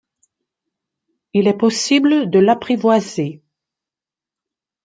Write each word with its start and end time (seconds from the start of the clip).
Il 1.33 1.47
est 1.47 1.53
possible 1.59 2.31
de 2.31 2.39
l'apprivoiser. 2.39 3.43